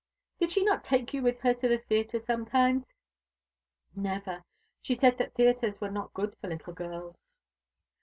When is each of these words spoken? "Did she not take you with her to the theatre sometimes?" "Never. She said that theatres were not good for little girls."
"Did 0.39 0.51
she 0.51 0.63
not 0.63 0.83
take 0.83 1.13
you 1.13 1.21
with 1.21 1.41
her 1.41 1.53
to 1.53 1.67
the 1.67 1.77
theatre 1.77 2.19
sometimes?" 2.19 2.87
"Never. 3.95 4.43
She 4.81 4.95
said 4.95 5.19
that 5.19 5.35
theatres 5.35 5.79
were 5.79 5.91
not 5.91 6.15
good 6.15 6.35
for 6.41 6.47
little 6.47 6.73
girls." 6.73 7.23